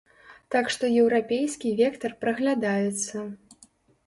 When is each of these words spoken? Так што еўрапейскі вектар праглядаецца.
Так 0.53 0.71
што 0.75 0.87
еўрапейскі 1.01 1.75
вектар 1.83 2.17
праглядаецца. 2.27 3.15